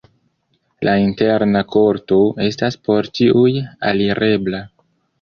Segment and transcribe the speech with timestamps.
[0.89, 2.19] La interna korto
[2.49, 3.49] estas por ĉiuj
[3.95, 4.69] alirebla.